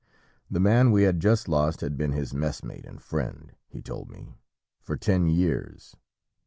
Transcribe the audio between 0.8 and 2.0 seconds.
we had just lost had